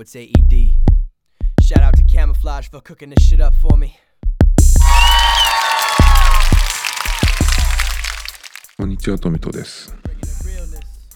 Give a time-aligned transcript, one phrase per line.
[0.00, 0.76] hope it's AED.
[1.60, 3.98] Shout out to Camouflage for cooking this shit up for me.
[8.78, 9.94] こんにちは、トミトです。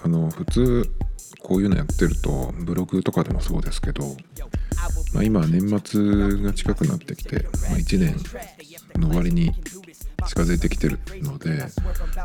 [0.02, 0.92] あの、普通、
[1.40, 4.04] こういうのやってると、ブログとかでもそうですけど、
[5.14, 7.36] まあ、今、年末が近くなってきて、
[7.70, 8.16] まあ、1年
[9.00, 9.50] の終わりに
[10.26, 11.64] 近づいてきてるので、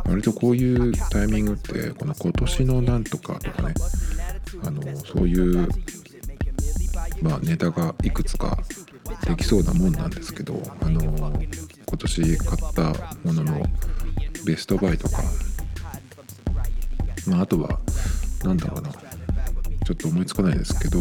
[0.06, 3.74] 割とこういうタイミングって、この今年のなんとかとかね、
[4.64, 5.70] あの、そういう、
[7.22, 8.58] まあ、ネタがいくつか
[9.26, 11.02] できそうなもんなんですけど、あの、
[11.90, 13.66] 今年買ったものの
[14.46, 15.24] ベストバイとか、
[17.28, 17.80] まあ、あとは
[18.44, 21.00] なんだろうなちょっと思いつかないですけど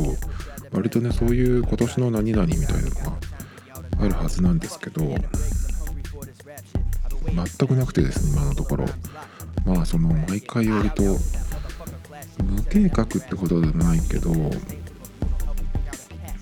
[0.72, 3.16] 割とねそういう今年の何々みたいなのが
[4.00, 5.02] あるはずなんですけど
[7.27, 8.86] 全くなくてですね今のところ。
[9.66, 11.03] まあその毎回割と
[12.42, 14.30] 無計画ってことでもないけど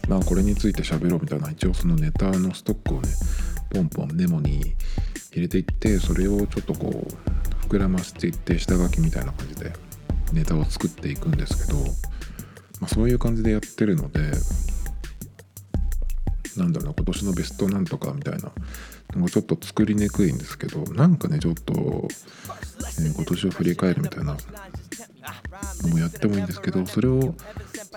[0.08, 3.08] まあこれについて喋ろうみたいな一応そのネタのストックをね
[3.72, 4.74] ポンポンメモに
[5.32, 9.72] 入れていってそれをちょっとこう膨らませていって下書きみたいな感じで
[10.32, 11.78] ネタを作っていくんですけど、
[12.80, 14.20] まあ、そういう感じでやってるので
[16.56, 18.50] なんだろうな今年のベストなんとかみたいな
[19.14, 24.36] のがちょっと作りにくいんですけどなんかねちょっと、えー今年を振り返るみたいな
[25.88, 27.34] もやってもいいんですけどそれを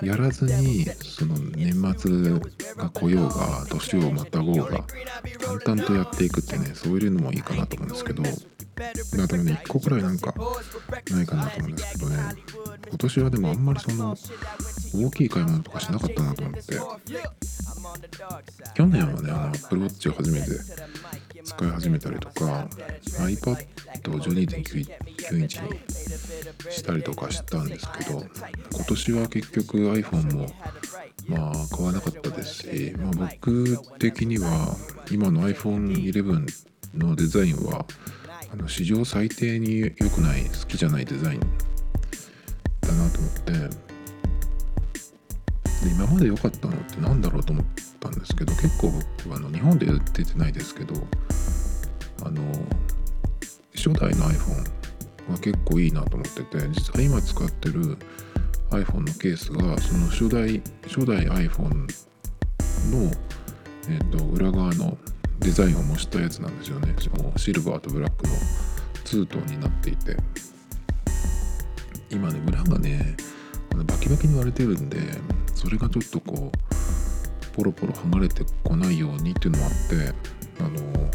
[0.02, 2.40] やらずにその年末
[2.76, 4.84] が来ようが年をまたごうが
[5.66, 10.34] 淡々とやっていくってねそういうのもいいかなと思うんですけどまあでもね1個くらいなんか
[11.12, 12.18] ないかなと思うんですけどね
[12.88, 14.16] 今年はでもあんまりその
[14.96, 16.62] 大きい買い物とかしなかったなと思って
[18.74, 20.48] 去年はねあの Apple Watch を初めて
[21.44, 22.68] 使い始めたりとか
[23.20, 23.56] iPad
[24.12, 25.70] を12.9インチに
[26.70, 28.24] したりとかしたんですけど
[28.74, 30.48] 今年は結局 iPhone も
[31.28, 33.12] まあ買わなかったですし、まあ、
[33.42, 34.76] 僕的には
[35.12, 37.86] 今の iPhone11 のデザインは
[38.52, 41.40] あの史上最低に良くない好きじゃないデザイン
[42.82, 43.52] だなと思って
[45.86, 48.92] で今まで良かったのって何だろうと思ってたんですけど結構
[49.24, 50.94] 僕あの日本で出てないですけど
[52.24, 52.42] あの
[53.76, 57.98] 初代の iPhone は結構いいなと思ってて実は今使ってる
[58.72, 63.12] iPhone のケースがその初代初代 iPhone の、
[63.90, 64.98] えー、と裏側の
[65.40, 66.94] デザインを模したやつなんですよね。
[67.00, 68.34] しかもシルバーとブラックの
[69.06, 70.18] ツートンになっていて。
[72.12, 73.16] 今ね裏がね
[73.76, 74.98] バキバキに割れてるんで
[75.54, 76.69] それがちょっとこう
[77.60, 80.14] ポロポロ剥がれてこないようにっていうのもあって
[80.64, 81.12] あの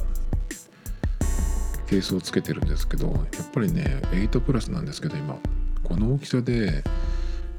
[1.87, 3.17] ケースをつけてるんですけどやっ
[3.51, 5.39] ぱりね8プラスなんですけど今
[5.83, 6.85] この大きさで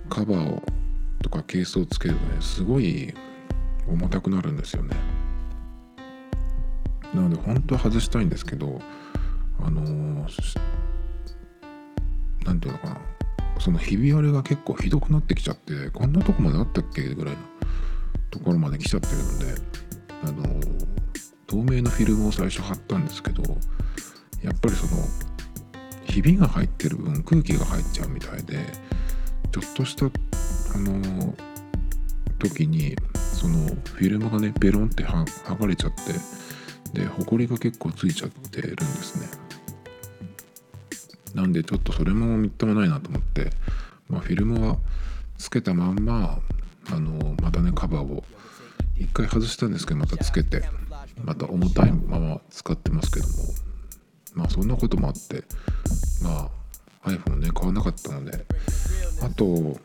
[0.08, 0.62] カバーを
[1.24, 3.12] とかケースをつけるとねすごい
[3.88, 4.96] 重たくなるんですよね。
[7.16, 8.82] なので本当は外したいんですけど
[9.64, 9.82] あの
[12.46, 12.98] 何ていうのかな
[13.58, 17.55] そのひび割れが結構ひどくなってきちゃってこんなとこまであったっけぐらいの
[18.36, 19.62] ところまで来ちゃってるので
[20.24, 20.62] あの
[21.48, 23.42] 透明なフィルムを最初貼ったんですけど
[24.44, 25.02] やっぱりその
[26.04, 28.60] ひびが入ってる分空気が入っちゃうみたいで
[29.52, 30.10] ちょっとしたあ
[30.78, 31.34] の
[32.38, 35.92] 時にそのフィルムがねベロンって剥がれちゃっ
[36.94, 39.28] てでホコリが結構ついちゃってるんですね。
[41.34, 43.50] なんでちょっとそれもみっともないなと思って、
[44.08, 44.78] まあ、フィルムは
[45.38, 46.40] つけたまんま
[46.92, 48.24] あのまたねカバーを
[48.98, 50.64] 一回外したんですけどまたつけて
[51.24, 53.34] また重たいまま使ってますけども。
[54.34, 55.44] まあそんなこともあって
[56.22, 56.52] ま
[57.04, 58.46] あ iPhone ね買わなかったので。
[59.22, 59.80] あと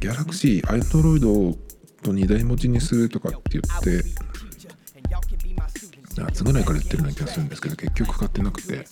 [0.00, 1.20] Galaxy Android
[2.02, 4.04] と2台持ちにするとかって言って
[6.16, 8.86] 夏ぐらいから言ってるような気がするんですけど結局買ってなくて。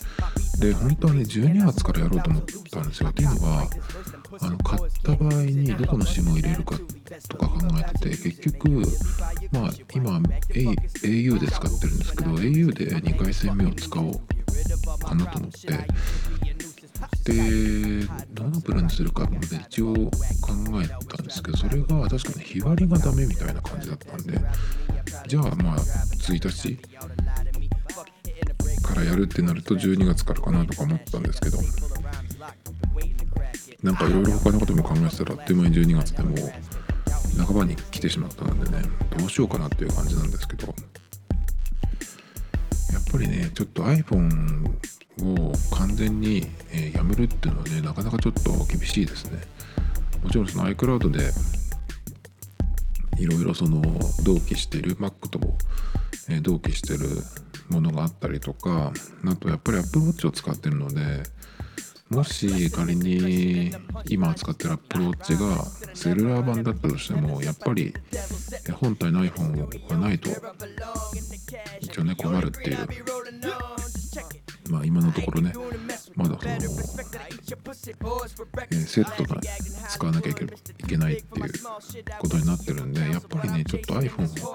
[0.59, 3.09] で本当はね12月からやろうと思ったんですよ。
[3.09, 3.69] っていうのは
[4.41, 6.79] あの買った場合にどこの SIM を入れるか
[7.29, 8.69] とか考えてて結局
[9.53, 10.21] まあ今
[10.51, 10.65] A-
[11.07, 14.15] au で使ってるんですけど au で2回線目を使おう
[15.05, 15.69] かなと思って
[17.25, 20.11] でどのプランにするかまで一応考
[20.83, 24.39] えたんですけどそれが確かに日割りがダメみたいな感じだったんで
[25.29, 26.79] じゃあまあ1日
[28.83, 31.59] からやるってなると12月からかなとか思ったんですけど
[33.85, 38.83] なんかいろいろ他のことも考えてたらあっという間に12月でもう半ばに来てしまったのでね
[39.19, 40.75] どうしようかなっていう感じなんですけど。
[42.93, 44.69] やっぱりねちょっと iPhone
[45.23, 49.41] を完全に、えやめるっていうのはねなかなかちょっと厳しいですね。
[50.23, 51.31] もちろんその iCloud で
[53.19, 53.83] いろいろその
[54.25, 55.57] 同期している Mac とも、
[56.29, 57.23] え同期してる
[57.69, 58.93] ものがあったりとか
[59.25, 61.23] あとやっぱり Apple Watch を使ってるので
[62.11, 63.73] もし仮に
[64.09, 65.65] 今使ってる Apple Watch が
[65.95, 67.95] セルラー版だったとしてもやっぱり
[68.73, 70.31] 本体の iPhone がないと
[71.81, 72.89] 一応ね困るっていう。
[74.71, 75.53] まあ今のところね。
[76.17, 76.39] まだ。
[76.41, 76.65] その、えー
[78.85, 79.41] セットが
[79.89, 80.35] 使わなきゃい
[80.87, 81.53] けないっていう
[82.19, 84.53] ことになってるんでやっぱりねちょっと iPhone を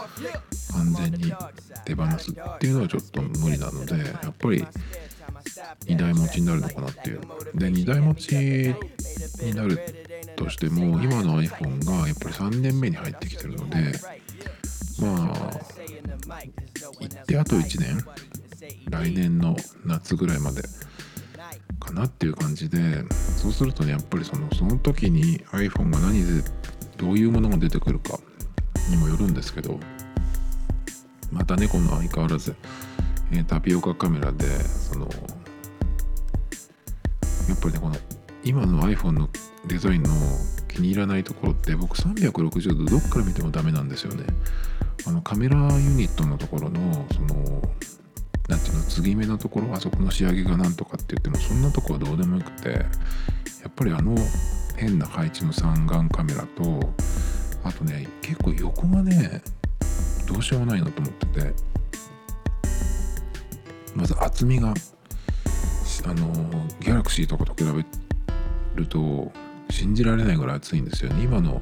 [0.73, 1.33] 完全に
[1.85, 4.65] 手放すっていうのはちょっと無理なのでやっぱり
[5.85, 7.21] 2台持ちになるのかなっていう。
[7.55, 8.35] で2台持ち
[9.43, 9.79] になる
[10.35, 13.93] としても今の iPhone がやっぱり3年目に入ってきてるので
[14.99, 16.35] まあ
[16.99, 18.03] 行ってあと1年。
[18.89, 20.61] 来年の夏ぐらいまで
[21.79, 23.03] かなっていう感じで
[23.37, 26.43] そうするとねやっぱりそのその時に iPhone が何で
[26.97, 28.19] どういうものが出てくるか
[28.89, 29.79] にもよるんですけど
[31.31, 32.55] またねこの相変わらず、
[33.31, 35.07] えータピオカカメラでその
[37.47, 37.95] やっぱりねこの
[38.43, 39.29] 今の iPhone の
[39.67, 40.09] デザインの
[40.67, 44.25] 気に入らないところって僕360度どっから見てもダメなんですよね。
[45.05, 47.61] あのカメラユニットのところのその
[48.49, 52.79] なんていうの継ぎ目のところあそこの仕上げがなんとかって言ってもそんなとこはどうでもよくてや
[53.69, 54.15] っぱりあの
[54.75, 56.89] 変な配置の三眼カメラと
[57.63, 59.41] あとね結構横がね
[60.27, 61.53] どうしようもないなと思ってて
[63.95, 66.33] まず厚みがあの
[66.79, 67.85] ギャラクシーとかと比べ
[68.75, 69.31] ると
[69.69, 71.23] 信じられないぐらい厚いんですよね。
[71.23, 71.61] 今の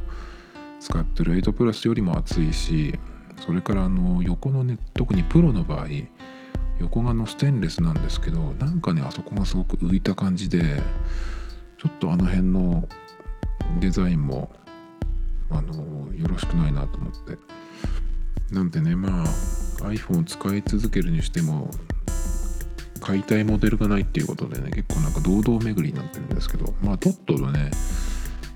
[0.79, 2.97] 使ってる8プラスよりも厚いし
[3.45, 5.87] それからあの横のね特にプロの場合
[6.79, 10.81] 横がのステンレスなんですけどなんかねあそこがすごく浮いた感じで
[11.77, 12.88] ちょっとあの辺の
[13.79, 14.51] デザインも
[15.50, 17.38] あのよろしくないなと思って。
[18.51, 19.25] なんでねまあ
[19.89, 21.69] iPhone を使い続けるにしても
[23.01, 27.71] 買いたいモデルがないっていうことでね結構なんか堂々巡りになってるんですけどまあトットのね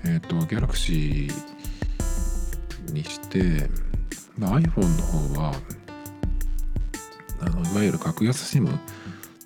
[0.04, 1.30] えっ、と Galaxy
[2.92, 3.68] にして、
[4.36, 5.54] まあ、iPhone の方は
[7.44, 8.80] あのいわゆる格安 SIM っ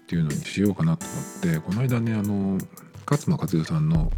[0.06, 1.14] ていうのにしようかなと思
[1.54, 2.58] ってこの間ねあの
[3.10, 4.12] 勝間和代さんの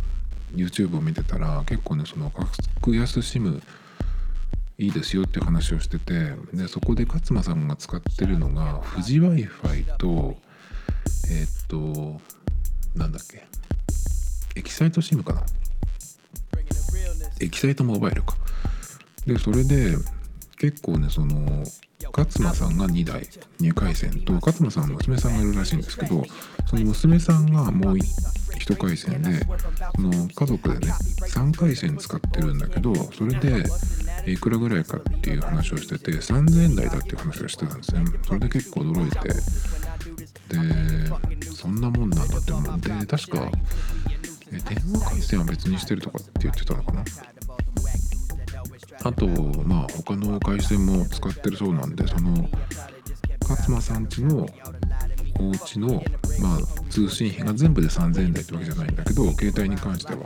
[0.54, 3.62] YouTube を見てたら結構ねその格安 SIM
[4.78, 10.36] いいですよっていう話をしててでそこで勝間さんが使ってるのが富士 w i f i と
[11.30, 12.20] えーっと
[12.94, 13.44] なんだっけ
[14.54, 15.42] エキサイト SIM かな。
[17.40, 18.34] エキサイトモバイルか。
[19.25, 19.94] でそれで
[20.58, 21.64] 結構ねその
[22.16, 23.22] 勝間さんが2台
[23.60, 26.24] 2回線と勝間さんの娘さんがいるらしいんですけど
[26.66, 29.44] その娘さんがもう1回線で
[29.96, 30.92] その家族でね
[31.28, 33.64] 3回線使ってるんだけどそれで
[34.26, 38.04] いくらぐらいかっていう話をしてて3000台だっていう話をしてたんですね。
[38.26, 39.28] それで結構驚いて。
[40.48, 40.56] で
[41.50, 43.50] そんなもんなんだって思って確か
[44.50, 47.04] 電話回線は別にしてるとかって言ってたのかな？
[49.04, 49.26] あと
[49.64, 52.48] まあ他の回線も使ってるそうなんでその
[53.48, 54.46] 勝間さんちの
[55.40, 56.02] お家の
[56.40, 60.20] まあ通信費が全部で3000円台ってわけじゃないんだけど携帯に関しては、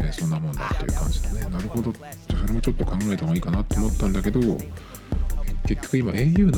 [0.00, 1.48] えーそんなもんだっていう感じでね。
[1.50, 1.92] なるほど。
[1.92, 4.40] じゃそれもちょっと考えた方がいいかなと思ったんだけど
[5.66, 6.52] 結局今 au の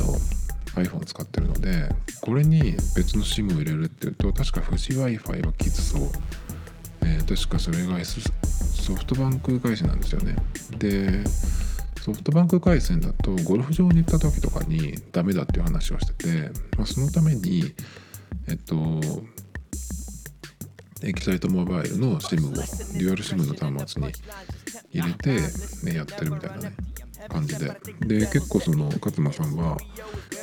[0.75, 1.89] iPhone 使ってるので
[2.21, 2.61] これに
[2.95, 6.01] 別の SIM を入れるっていうと確か富士 w i f i はきつそう。
[7.03, 8.21] えー確かそれが、S、
[8.91, 10.35] ソフトバンク回線なんですよね。
[10.77, 11.23] で
[12.01, 17.73] ソフトバンク回線だとゴルフ場に行った時とかにダメだっていう話をしてて、まあ、そのために
[18.49, 18.75] えっと
[21.03, 24.11] エキサイトモバイルの SIM をデュアル SIM の端末に
[24.91, 25.39] 入れて、
[25.85, 26.73] ね、やってるみたいなね
[27.29, 27.71] 感じで。
[28.01, 29.77] で結構その勝間さんは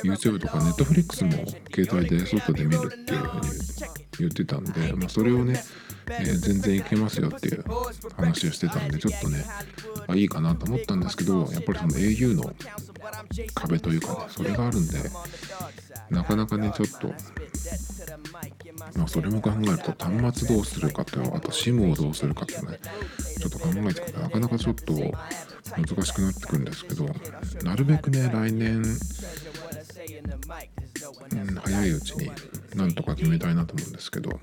[0.03, 3.47] YouTube とか Netflix も携帯で外で見るっていうふうに
[4.19, 5.61] 言ってたんで、まあ、それをね、
[6.09, 7.63] え全然いけますよっていう
[8.15, 9.45] 話をしてたんでちょっとね
[10.07, 12.53] あいいかなと思ったんですけどやっぱりその au の
[13.53, 14.97] 壁というかねそれがあるんで
[16.09, 17.13] なかなかねちょっと
[18.97, 22.79] まあそれも考えると端末どうするかとあと SIM をどうするかってね
[23.39, 27.05] ちょっと考えてくるとなかなかちょっと難しくなってくるんですけど
[27.63, 28.83] なるべくね来年、うん、
[31.55, 32.31] 早いうちに
[32.75, 34.39] なんとか決めたいなと思うんですけど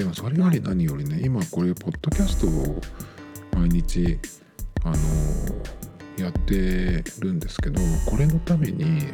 [0.00, 2.80] でもそれより何よりね今これポッドキャストを
[3.52, 4.18] 毎日
[4.82, 4.96] あの
[6.16, 9.08] やってるんですけどこれのために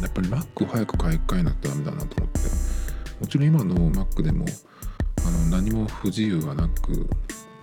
[0.00, 2.38] やっぱり Mac を早く買い替えなきゃダメだなと思って。
[3.20, 4.44] もちろん今の Mac でも
[5.26, 7.08] あの何も不自由はなく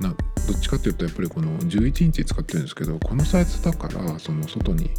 [0.02, 0.16] など
[0.54, 4.90] っちかっていうとやっぱりこの11インチ使ってるんですけどこのサイズだからその外に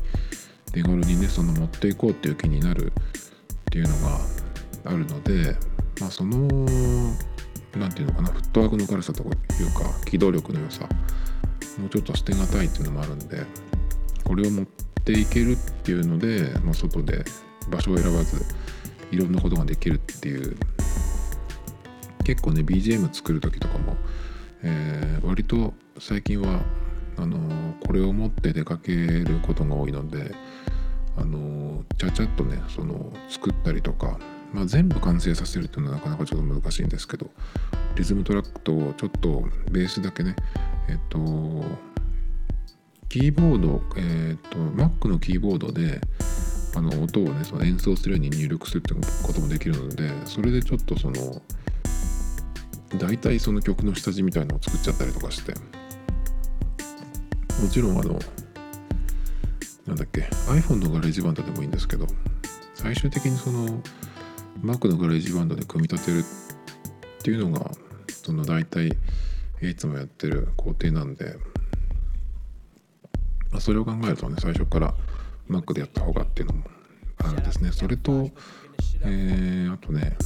[0.72, 2.92] 手軽にねその持っていこうっていう気になるっ
[3.70, 4.18] ていうのが
[4.86, 5.56] あるので
[6.02, 6.36] まあその
[7.76, 9.30] 何て言うのかなフットワークの軽さというか
[10.04, 10.88] 機動力の良さ
[11.78, 13.44] もうちょっと捨てがたいっていうのもあるんで
[14.24, 14.66] これを持っ
[15.04, 17.24] ていけるっていうので、まあ、外で
[17.70, 18.44] 場所を選ばず
[19.12, 20.56] いろんなことができるっていう。
[22.24, 23.96] 結構ね BGM 作る時とかも、
[24.62, 26.60] えー、割と最近は
[27.16, 30.32] あのー、これを持って出かけることが多いので
[31.16, 34.18] あのー、ちゃちゃっとねその作ったりとか、
[34.52, 37.30] まあ、全部完成させるっていうのはなかなかちょっと難しいんですけど
[37.96, 40.36] リズムトラックとちょっとベースだけね
[40.88, 41.18] えっと
[43.08, 46.00] キーボードえっと Mac のキーボードで
[46.74, 51.42] あの音をねその演奏するように入力するってこともできるのでそれでちょっとその
[52.98, 55.54] 大体その曲の下地みたいのを作っちゃったりとかして。
[57.62, 58.18] もちろんあの
[59.86, 62.06] なんだっけ iPhone のガレージバンドでもいいんですけど
[62.74, 63.80] 最終的にその
[64.60, 67.70] Mac のガレージバンドで組み立てるっていうのが
[68.08, 68.96] その大体
[69.60, 71.36] いつもやってる工程なんで、
[73.50, 74.94] まあ、それを考えるとね最初から
[75.48, 76.64] Mac でやった方がっていうのも
[77.18, 77.72] あるんですね。
[77.72, 78.30] それと
[79.04, 80.16] えー、あとね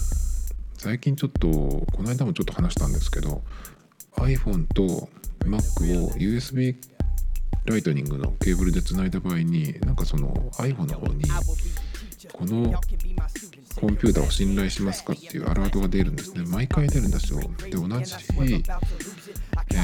[0.74, 3.42] 最近ちょっとこの間もちょっと話したんですけど
[4.16, 5.08] iPhone と
[5.40, 6.76] Mac を USB
[7.64, 11.24] ライトニングのケーブルでつないだ場合になんかその iPhone の方に
[12.32, 12.72] この
[13.76, 16.44] コンピューターを信頼しますかっていうアラートが出るんですね。
[16.46, 17.40] 毎回出るんですよ。
[17.62, 18.62] で同じ日えっ、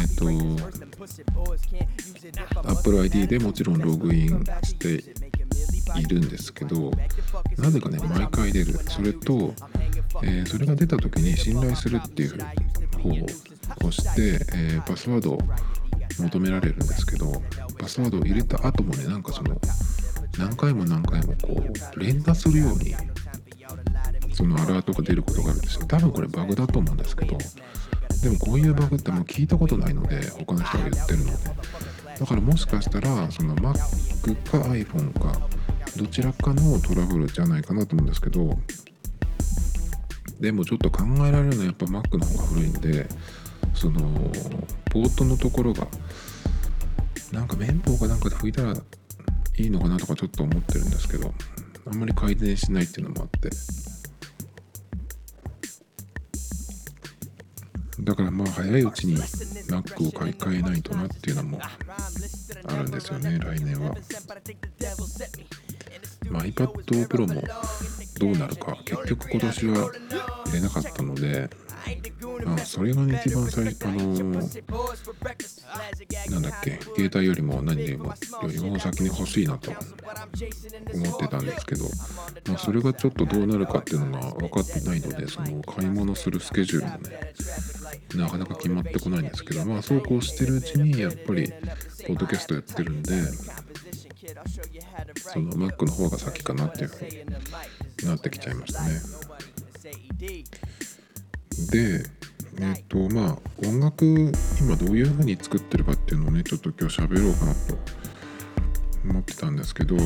[0.07, 0.29] ー、と
[2.71, 5.05] Apple ID でもちろんログインして
[5.99, 6.91] いるんですけど
[7.59, 8.73] なぜかね毎回出る。
[8.89, 9.55] それと
[10.23, 12.39] えー、それが出た時に信頼するっていう
[13.79, 15.39] 方をして、えー、パスワードを
[16.19, 17.43] 求められるんですけど
[17.79, 19.57] パスワードを入れた後もねなんかその
[20.39, 21.63] 何回も何回もこ
[21.97, 22.95] う連打するように
[24.33, 25.87] そのアラートが出ることがあるんですよ。
[25.87, 27.37] 多分これバグだと思うんですけど
[28.23, 31.33] でもこういうバグってもう聞いたことないので他の人が言ってるので。
[32.23, 33.75] だからもしかしたらその Mac
[34.49, 35.41] か iPhone か
[35.97, 38.57] どちらかのトラブルじゃないかなと思うんですけど
[40.39, 43.09] でもちょっと考えられるのはやっぱ Mac の方が古いんで
[43.75, 44.01] その
[44.91, 45.89] ポートのところが
[47.33, 51.33] なんか綿棒かなんかで拭いたらいいのかなとかちょっと思ってるんですけど
[51.87, 53.92] あんまり改善しないっていうのもあって。
[58.03, 61.61] だからまあ早いうちに Mac を買い替えないとなっていうのも
[62.65, 63.95] あるんですよね来年は、
[66.31, 67.43] まあ、iPad Pro も
[68.19, 69.91] どうなるか結局今年は
[70.47, 71.49] 入れなかったので、
[72.45, 74.33] まあ、それが一番最初あのー、
[76.31, 78.15] なんだっけ携帯よりも何でもよ
[78.49, 79.79] りも先に欲しいなと思
[81.11, 81.85] ってたんですけど、
[82.49, 87.33] まあ、それがちょっとどうなるかっていうのが分かってないのでその買い物するスケジュールもね
[88.15, 91.53] なかなか決まってこないんですけどまあそうこうしてるうちにやっぱり
[92.07, 93.13] ポッドキャストやってるんで
[95.17, 99.01] その Mac の方が先かなっていうふうになってきちゃいましたね。
[101.71, 102.05] で
[102.59, 104.05] えっ、ー、とまあ音楽
[104.61, 107.79] 今どういうふうに作ってるかっていうのをねちょっと今日喋ろうかなと
[109.05, 109.97] 思ってたんですけど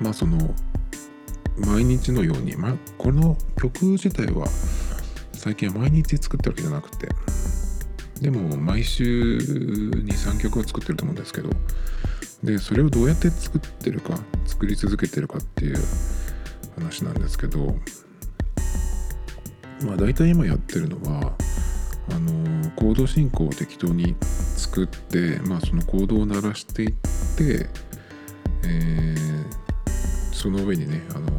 [0.00, 0.54] まあその
[1.56, 4.46] 毎日のように、ま、この曲自体は
[5.32, 7.08] 最近は毎日作ってるわけじゃなくて。
[8.20, 11.50] でも毎週23曲は作ってると思うんですけど。
[12.44, 15.76] でそれをどうやって作ってるか作り続けてるかっていう
[16.76, 17.76] 話なんですけど。
[19.84, 21.34] まあ大体今やってるのは
[22.10, 27.68] あのコード進行を適当に作って、まあ、そのコードを鳴らしていって、
[28.64, 29.31] えー、
[30.42, 31.30] その上にねあの、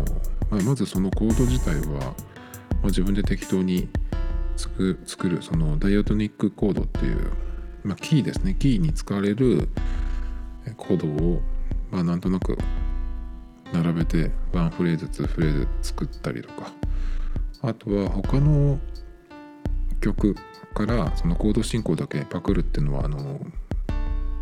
[0.49, 3.89] まあ、まずそのコード自体は、まあ、自分で適当に
[4.55, 7.33] 作るそのダイアトニックコードっていう、
[7.83, 9.67] まあ、キーですねキーに使われる
[10.77, 11.41] コードを、
[11.91, 12.57] まあ、なんとなく
[13.73, 16.71] 並べてワンフレーズ2フレーズ作ったりとか
[17.61, 18.79] あとは他の
[19.99, 20.33] 曲
[20.73, 23.41] からそのコード進行だけパクるっていうのはあの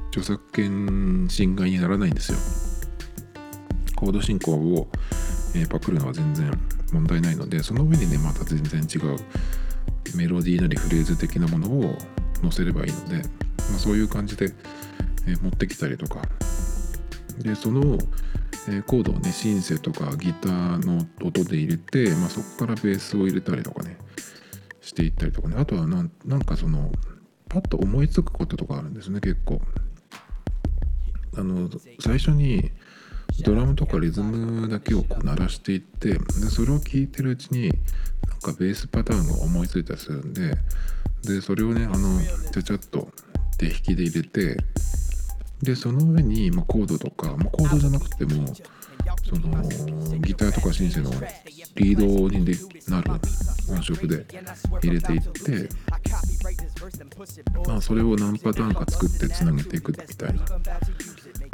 [0.09, 2.60] 著作権侵害にならないんですよ。
[4.01, 4.87] コード進行を、
[5.53, 6.51] えー、パクるのは全然
[6.91, 9.15] 問題ないのでその上にねまた全然違う
[10.17, 11.95] メロディーなりフレーズ的なものを
[12.41, 14.47] 載せればいいので、まあ、そういう感じで、
[15.27, 16.23] えー、持ってきたりとか。
[17.37, 17.97] でその、
[18.69, 23.97] え、コードをねシンセとかギターの音で入れて、まあ、そこからベースを入れたりとかね
[24.81, 25.55] していったりとかね。
[25.57, 26.91] あとはなんなんかその
[27.49, 29.61] パッと思いつくこととかあるんですね結構。
[31.37, 32.71] あの最初に
[33.39, 36.19] ドラムとかリズムだけをこう鳴らしていってで
[36.49, 40.53] それを聴いてるうちになんかベースパターンが思いついたりするんで
[41.23, 42.19] でそれをねあの
[42.51, 43.07] ちゃちゃっと
[43.57, 44.57] 手弾きで入れて
[45.61, 48.47] でその上に、まあ、コードとか、まあ、コードじゃなくても
[49.23, 51.11] そのギターとかシンセの
[51.75, 52.53] リードにで
[52.89, 53.11] なる
[53.69, 54.25] 音色で
[54.81, 55.69] 入れていって
[57.67, 60.45] まあそれを何パターンか作ってつなげていくみたいな。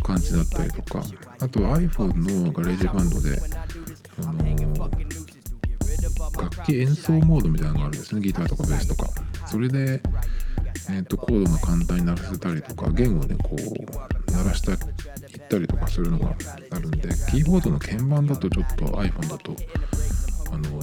[0.07, 1.03] 感じだったりとか。
[1.39, 3.39] あと iPhone の GarageBand で、
[4.25, 4.89] あの
[6.41, 8.21] 楽器演奏モードみたいなのがあるんですね。
[8.21, 9.09] ギターとかベースとか。
[9.45, 10.01] それで、
[10.89, 16.33] えー、とコードが簡単に鳴らせたりとか弦をねこう鳴らした行ったりとかするのが
[16.71, 19.55] あるんでキーボードの鍵盤だとちょっと iPhone だと
[20.51, 20.81] あの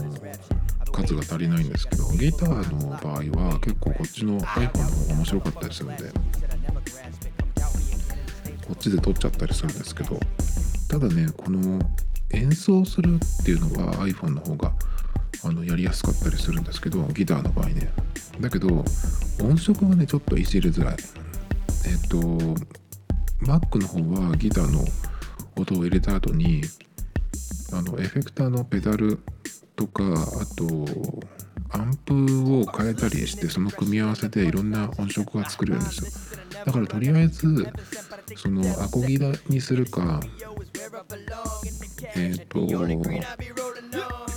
[0.93, 6.13] 数が足りないんですけどギターの場合は結構こっちの iPhone の方が面白かったりするんで
[8.67, 10.19] こっちで撮っちゃったりするんですけど
[10.89, 11.81] ただねこの
[12.31, 14.73] 演奏するっていうのは iPhone の方が
[15.45, 17.93] あのやりやすかったりするんですけどギターの場合ね。
[18.41, 18.85] だけど
[19.43, 20.97] 音色がねちょっといじりづらい。
[21.87, 22.19] えっと
[23.45, 24.85] Mac の方はギターの
[25.57, 26.63] 音を入れた後に
[27.73, 29.19] あのエフェクターのペダル
[29.77, 30.65] とかあと
[31.75, 32.15] アンプ
[32.61, 36.35] を変えたりしてその組み合わせでいろんな音色が作れるんですよ。
[36.65, 37.67] だからとりあえず
[38.37, 40.21] そのアコギにするか
[42.17, 42.61] えっ、ー、と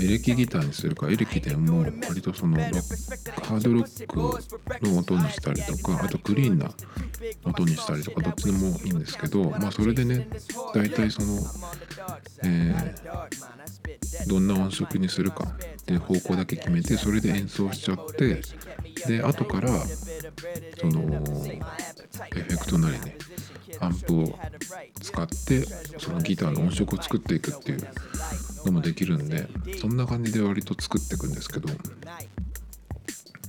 [0.04, 6.72] エレキギターにするかエレキでも割とそのハードロックの音にしたりとかあとクリーンな
[7.46, 10.28] 音にしたりとかどっちでもいいんですけどまあそれでね
[10.74, 11.28] 大体その、
[12.44, 13.67] えー、
[14.28, 18.42] どんな音色にするかっていう方向だけ決めてそれで演奏しちゃって
[19.08, 19.70] で後から
[20.80, 21.60] そのエ
[22.42, 23.18] フェクトなりね
[23.80, 24.40] アンプを
[25.02, 25.62] 使って
[26.00, 27.88] そのギターの音色を作っていくっていう
[28.66, 29.48] のもできるんで
[29.80, 31.70] そんな感じで割と作っていくんですけど、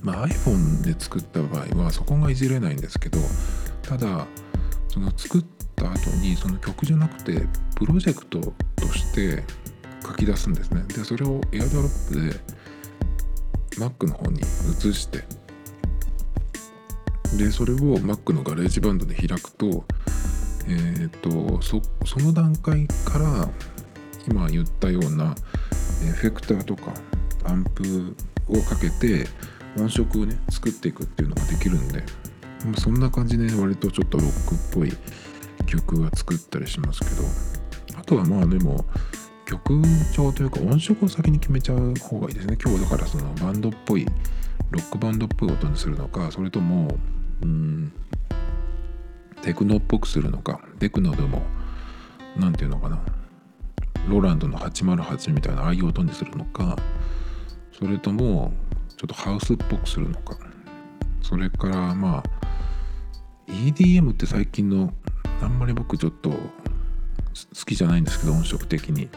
[0.03, 3.19] まあ、iPhone で作った場合はそこがいじれないんですけど
[3.81, 4.27] ただ
[4.87, 9.43] その作った後にその曲じゃなくてプロジェクトとして
[10.05, 10.83] 書き出すんですね。
[10.87, 12.39] でそれを AirDrop で
[13.77, 15.23] Mac の方に移して
[17.37, 19.85] でそれを Mac のガレージバンドで開くと
[20.69, 23.49] えーと、そその段階から
[24.27, 25.35] 今言ったような
[26.03, 26.93] エフェクターとか
[27.45, 28.15] アンプ
[28.47, 29.27] をかけて
[29.77, 32.03] 音色をね作っていくっていうのができるんで
[32.77, 34.93] そんな感じで、ね、割とちょっとロックっぽい
[35.65, 38.85] 曲は作ったりしますけどあとはまあでも
[39.49, 39.81] 曲
[40.13, 42.55] 調というか音色を先に決めちゃう方がいいですね。
[42.63, 44.05] 今日だからそのバンドっぽい
[44.69, 46.95] ロックバンドっぽい音にするのかそれとも
[47.41, 47.91] うん
[49.41, 51.41] テクノっぽくするのかテクノでも
[52.37, 52.99] 何て言うのかな。
[54.07, 56.77] ロランドの808みたいなああいう音にするのか
[57.71, 58.53] それとも
[58.97, 60.37] ちょっとハウスっぽくするのか。
[61.23, 62.23] それからまあ
[63.47, 64.93] EDM って最近の
[65.41, 66.37] あんまり僕ちょっと好
[67.65, 69.09] きじゃないんですけど音色的に。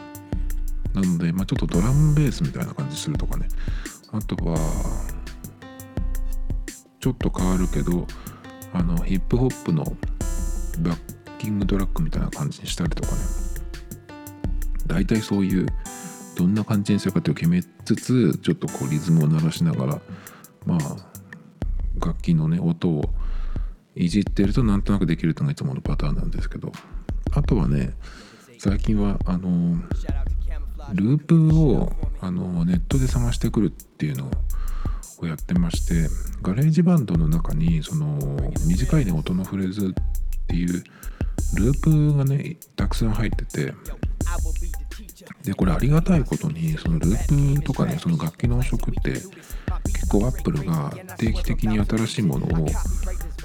[0.93, 3.47] なので、まあ、ちょっとドラムベースみたいな感じするとかね。
[4.11, 4.57] あとは
[6.99, 8.05] ちょっと変わるけど
[8.73, 10.97] あのヒップホップのバッ
[11.39, 13.21] キングトラックみたいな感じにしたりとかね。
[14.85, 15.65] 大体そういう
[16.35, 20.01] どんな感じにするかっていう決めつつちょっとこうリズムを鳴らしながら
[20.65, 23.09] まあ楽器のね音を
[23.95, 26.71] いじってるとなんとなくできるっていうのがいつものパターンなんですけど。
[27.35, 27.93] あとはね
[28.59, 29.75] 最近はあの
[30.93, 31.91] ループを
[32.21, 34.29] あのネットで探してくるっていうの
[35.19, 36.09] をやってまして
[36.41, 38.17] GarageBand の中にその
[38.67, 40.83] 短いね音のフレーズっていう
[41.55, 43.73] ループがねたくさん入ってて
[45.43, 52.67] でこれありがたいことにそのループとかねその楽器の音色って結構アップルが定期的に新しいものを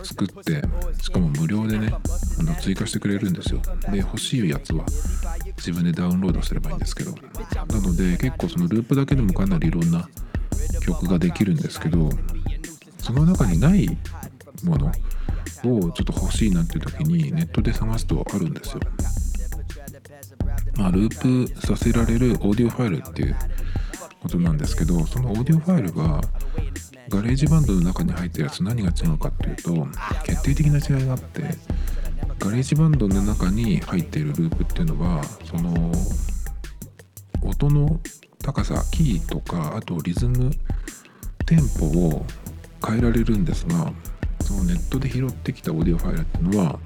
[0.02, 0.62] 作って
[1.02, 1.90] しかも無料でね
[2.38, 4.84] あの追加してくれるんですよで欲しいやつは
[5.56, 10.08] 自分でダウンロードすればいいんですけどなので結構そのループだけでもかなりいろんな
[10.82, 12.10] 曲ができるんですけど
[12.98, 13.88] その中にない
[14.62, 14.92] ものを
[15.62, 18.80] ちょっと欲しいなっていう時にネットで探すとあるんですよ。
[20.76, 23.36] まあ、ループさせられるオーディオファイルっていう
[24.20, 26.20] ことなんですけどそのオーディオファイルが
[27.08, 29.86] GarageBand の中に入ってるやつ何が違うかっていうと
[30.24, 31.42] 決定的な違いがあって
[32.38, 35.92] GarageBand の中に入っているループっていうのはその
[37.42, 37.98] 音の
[38.42, 40.50] 高さキーとかあとリズム
[41.46, 42.26] テンポを
[42.86, 43.92] 変えられるんですが
[44.40, 46.78] そのネットで拾ってきたオーディオファイルっていうのは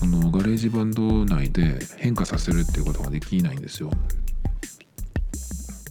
[0.00, 3.90] その GarageBand 内で変化させるっていうことができないんですよ。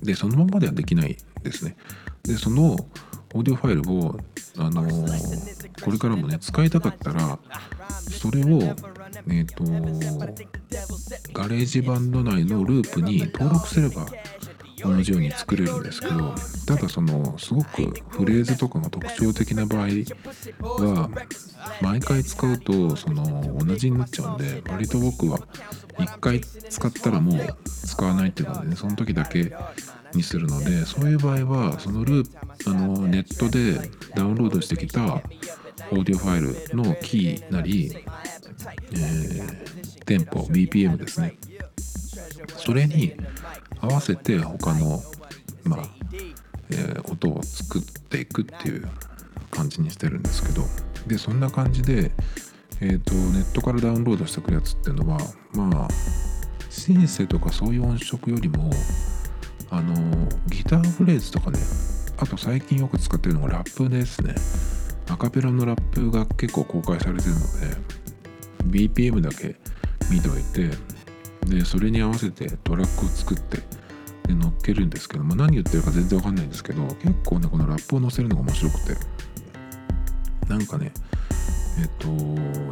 [0.04, 1.76] でそのままではできないですね。
[2.24, 2.76] でその
[3.36, 4.20] オーディオファイルを
[4.58, 4.84] あの
[5.84, 7.40] これからもね使いたかったら
[8.10, 8.62] それを
[9.30, 9.64] えっ、と
[11.34, 14.06] GarageBand 内のループに登録すれば
[14.84, 16.36] 同じように作れるんですけど
[16.68, 19.88] ただそのすごくフレーズとかが特徴的な場合
[20.60, 21.10] は
[21.82, 25.40] 毎回使うとその同じになっちゃうんで割と僕は
[25.98, 29.54] 1回使ったらもう使わないっていうのでねその時だけ
[30.16, 37.92] にするのでそういう場合はそのループあのネットでダウンロードしてきたオーディオファイルのキーなり、
[38.92, 41.36] えー、テンポ BPM ですね。
[42.58, 43.14] それに
[43.82, 45.02] 合わせて他の、
[45.64, 45.90] まあ
[46.70, 48.88] えー、音を作っていくっていう
[49.52, 50.64] 感じにしてるんですけど。
[51.08, 52.12] でそんな感じで、
[52.82, 55.20] えーと、ネットからダウンロードしてくるやつっていうのは
[55.54, 55.88] まあ
[56.70, 58.70] シンセとかそういう音色よりも
[59.74, 59.96] あの
[60.50, 61.58] ギターフレーズとかね
[62.18, 64.36] あと最近よく使ってるのがラップですね。
[65.10, 67.40] アカペラのラップが結構公開されてるの
[68.72, 69.56] で BPM だけ
[70.12, 70.70] 見ておいて
[71.48, 73.58] でそれに合わせてトラックを作って
[74.28, 78.96] で乗っけるんですけど、まあ、何言ってるか全然わかんないんですけど結構ねこのラップを載せるのが面白くて。
[80.48, 80.92] なんかね
[81.80, 82.08] えっ、と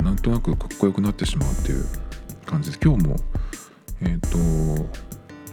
[0.03, 1.85] なんとなくかっこよくなってしまうっていう
[2.45, 2.79] 感じです。
[2.83, 3.15] 今日も
[4.01, 4.37] えっ、と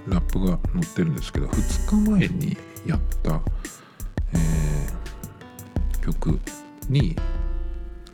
[0.09, 3.41] ラップが載ってるんですけど2日前にやった、
[4.35, 6.39] えー、曲
[6.89, 7.17] に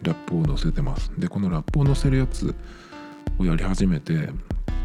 [0.02, 1.10] ラップを載せてます。
[1.18, 2.54] でこのラップを載せるやつ
[3.38, 4.28] をやり始めて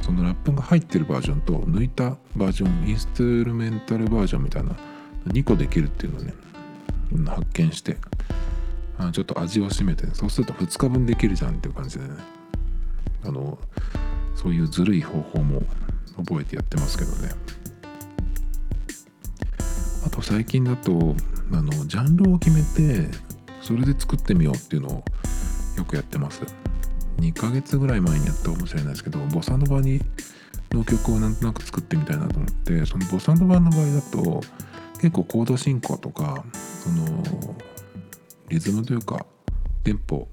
[0.01, 4.75] そのラップが入ってるバージョンと抜いたバージョンインストゥルメンタルバージョンみたいな
[5.27, 6.33] 2個できるっていうのをね
[7.27, 7.97] 発見して
[8.97, 12.15] あちょっと味を占めてそうすると2日分できるじゃんっていう感じでね
[13.23, 13.57] あの
[14.35, 15.61] そういうずるい方法も
[16.23, 17.29] 覚えてやってますけどね。
[20.05, 21.15] あと最近だと
[21.51, 23.09] あのジャンルを決めて
[23.61, 25.03] それで作ってみようっていうのを
[25.77, 26.41] よくやってます。
[27.19, 30.01] 2ヶ月ぐらい前にやったかもしれないですけどボサノバに
[30.71, 34.41] の曲をなんとなく作ってみたいなと思ってそのボサノバの場合だと
[34.95, 37.23] 結構コード進行とかその
[38.49, 39.25] リズムというか
[39.83, 40.27] テンポ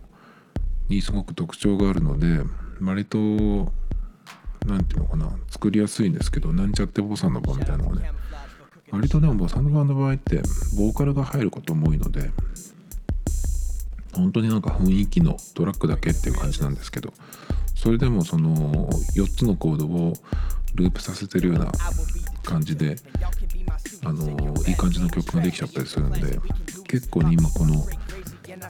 [0.88, 2.42] にすごく特徴があるので
[2.80, 3.72] 割と
[4.66, 8.12] 何て言うのかな作りやすいんですけどなんちゃってボサノバみたいなのがね
[8.90, 10.42] 割とでもボサノバの場合って
[10.76, 12.30] ボーカルが入ることも多いので
[14.14, 17.12] 本当になんか雰囲気のトラックだけっていう感じなんですけど
[17.74, 20.14] それでもその4つのコードを
[20.74, 21.72] ループさせてるような
[22.42, 22.96] 感じで
[24.04, 26.38] あのいい感じの曲ができちゃったりするんで
[26.88, 27.74] 結構に今この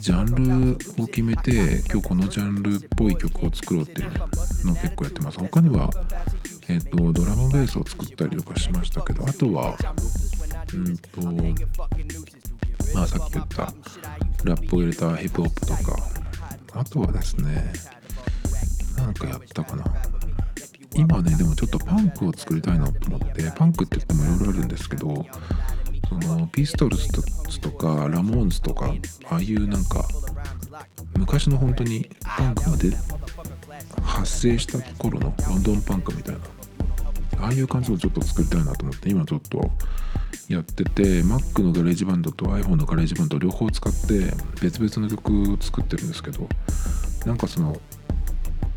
[0.00, 4.12] ジャンルを決めて今日このジャンルっぽい曲を作ろうっていう
[4.66, 5.38] のを結構やってます。
[5.38, 5.90] 他には
[6.68, 9.76] えっ、ー、とドラムベースを作ったりとかしましたけどあとは
[10.74, 11.22] うんと
[12.94, 13.72] まあさっき言った
[14.44, 15.96] ラップを入れたヒップホップとか
[16.74, 17.72] あとはですね
[18.96, 19.84] なんかやったかな。
[20.94, 25.26] 今ねでもちょっとパンクを作りたいなと思ってパンクって言ってもいろいろあるんですけど
[26.08, 27.08] そのピストルズ
[27.60, 28.92] とかラモーンズとか
[29.28, 30.06] ああいうなんか
[31.16, 32.96] 昔の本当にパンクがで
[34.02, 36.40] 発生した頃のロンドンパンクみたいな
[37.40, 39.70] ああいう感じをちょっと作りたいなと思って今ちょっと
[40.48, 46.48] やってて Mac の GarageBand と iPhone のガレージバンド両方使って別々の曲を作ってるんですけど
[47.24, 47.76] なんかその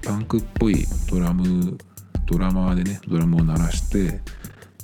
[0.03, 1.77] パンクっぽいドラム
[2.25, 4.19] ドラマーでねドラムを鳴らして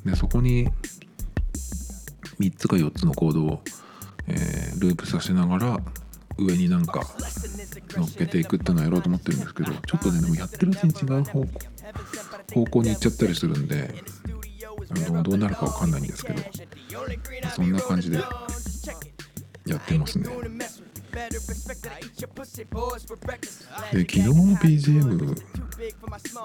[0.06, 0.68] でそこに
[2.40, 3.62] 3つか4つのコードを、
[4.28, 5.80] えー、ループさせながら
[6.38, 7.02] 上になんか
[7.92, 11.46] 乗っけていくっていうのをやろうと思ってるんですけどちょっとねでもやってるうちに違う方
[12.54, 13.96] 方向に行っちゃったりするんで
[15.08, 16.42] あのどうなるか分かんないんですけど
[17.56, 18.18] そんな感じで
[19.66, 20.30] やってますね。
[23.92, 25.36] で昨日の BGM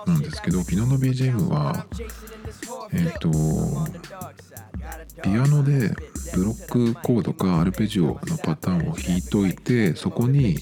[0.06, 1.86] なんですけど昨日の BGM は
[2.92, 3.28] えっ、ー、と
[5.22, 5.90] ピアノで
[6.34, 10.56] ブロックコードかアルペジオのパターンを弾いといてそこに、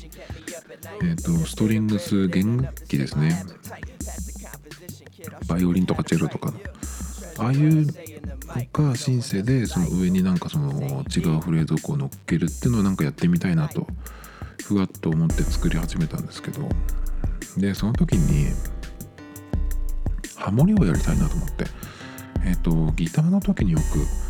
[1.03, 3.43] えーと、ストリングス弦機ですね。
[5.47, 6.53] バイオリンとかチェロとか。
[7.39, 13.87] ああいうのかシンセでその上になんかその違うフレーズをこう乗っけるっていうのをなんかやってみたいなと
[14.65, 16.69] ふわっと思って作り始めたんですけど。
[17.57, 18.53] でその時に
[20.37, 21.67] ハモリをやりたいなと思って。
[22.45, 24.28] えっ、ー、とギターの時によく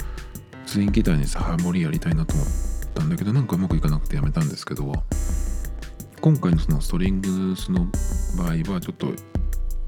[0.68, 2.46] ツインギターにさハモリやりたいなと思っ
[2.94, 4.92] たんだけどなんかうまくいかなくてやめたんですけど
[6.20, 7.86] 今回のそのストリングスの
[8.36, 9.06] 場合はちょっと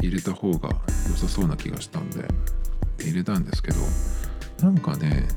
[0.00, 0.70] 入れた方が
[1.06, 2.26] 良さそうな気がしたんで
[2.98, 3.76] 入れたんですけど
[4.62, 5.28] なんかね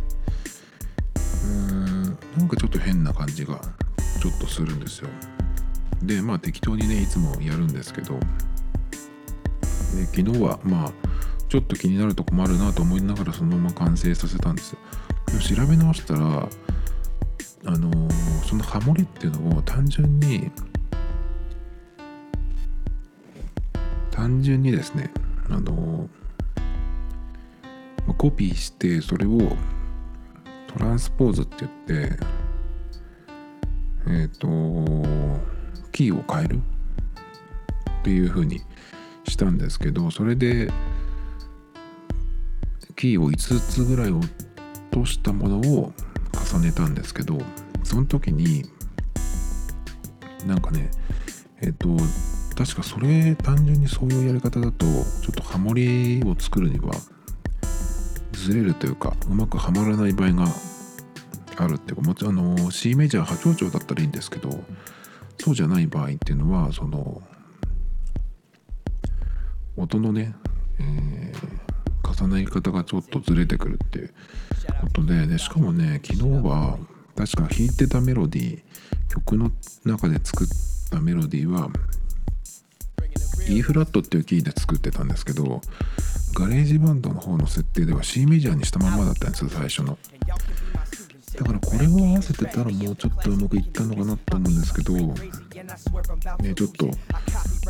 [1.13, 2.03] うーん
[2.37, 3.59] なんかちょっと変な感じが
[4.21, 5.09] ちょっとするんですよ。
[6.03, 8.17] でまあ適当にねいつもやるんですけど
[9.93, 10.93] で昨日はまあ
[11.49, 14.79] ちょっと気になるとこもあるなと思いながらそのまま完成させたんですよ。
[15.33, 16.19] でも調べ直したら
[17.65, 18.13] あのー
[18.45, 20.51] そのハモリっていうのを単純に
[24.11, 25.11] 単純にですね
[25.49, 29.39] あのーコピーしてそれを
[30.67, 31.71] トランスポーズって言っ
[32.09, 32.17] て
[34.07, 34.47] えっ、と
[35.91, 36.57] キーを変える
[38.01, 38.61] っていう風に
[39.23, 40.69] したんですけどそれで
[42.95, 44.27] キーを5つぐらい落
[44.93, 45.91] としたものを
[46.53, 47.39] 重ねたんですけど
[47.83, 48.63] その時に
[50.45, 50.91] なんかね
[51.61, 51.87] えっ、と
[52.55, 56.93] 確かそれ単純にそういうやり方だとちょっとハモリを作るには
[58.33, 60.45] ずれるというかうまくはまらない場合が
[61.57, 64.49] あるっていうかもちろんあの C メジャー波長長だったらいいんですけど
[65.39, 67.21] そうじゃない場合っていうのはその
[69.75, 70.35] 音のね、
[70.79, 71.72] えー
[72.23, 74.13] 重ね方がちょっとずれてくるっていう
[74.81, 76.77] ことででしかもね昨日は
[77.15, 78.61] 確か弾いてたメロディー
[79.09, 79.51] 曲の
[79.85, 80.47] 中で作っ
[80.89, 81.69] たメロディーは
[83.47, 85.61] E フラットっていうキーで作ってたんですけど
[86.33, 89.97] GarageBand の方の設定では C メジャーにしたまんまだったんですよ最初の。
[91.35, 96.91] だからこれを合わせてたらもうちょっとうまくいったのかなと思うんですけどねちょっとも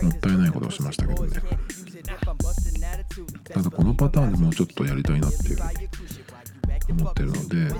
[0.09, 1.39] ったいないことをしましたけどね。
[3.45, 5.57] ただこのパターンでもうちょっとやりたいなっていう
[6.89, 7.75] 思ってるので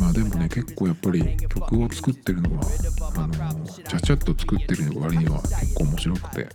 [0.00, 2.62] まあでもね結構やっぱり曲を作ってるのは
[3.16, 6.48] あのちゃちゃっと作ってる割には結構面白くて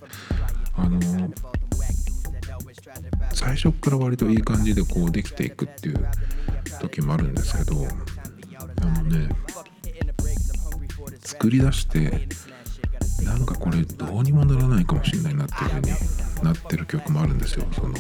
[0.75, 0.99] あの
[3.33, 6.05] 最初っから割といい感じでこうできていくっていう
[6.79, 7.87] 時もあるんですけど
[8.81, 9.29] あのね
[11.21, 12.27] 作り出して
[13.23, 17.65] なんかこれどうにもならないかもしれないなっていう風になってる曲もあるんですよ。
[17.73, 17.95] その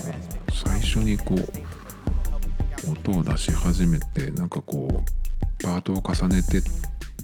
[0.51, 6.57] 最初にこう音を出し始めてなんかこうパートを重ねて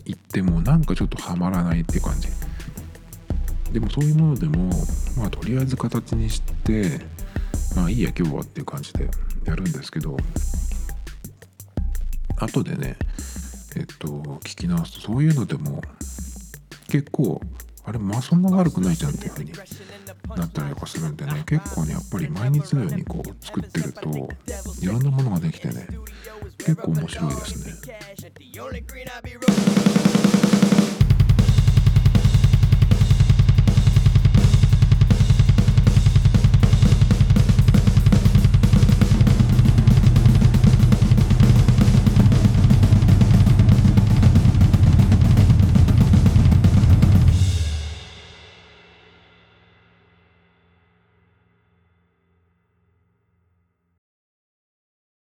[0.05, 2.29] いってもなんかちょっとはまらないっていう感じ。
[3.71, 4.69] でもそういうものでも
[5.17, 7.01] まあとりあえず形にして
[7.75, 9.09] まあいいや今日はっていう感じで
[9.45, 10.17] やるんですけど
[12.37, 12.97] 後でね
[13.75, 14.07] えっと
[14.43, 15.81] 聞き直すとそういうのでも
[16.87, 17.41] 結構
[17.85, 19.51] あれまあそんな悪くないじゃんっていう風に
[20.35, 24.09] なったりとかするんでね結構ねやっぱり毎日のようにこう作ってると
[24.81, 25.87] いろんなものができてね
[26.57, 27.73] 結構面白いですね。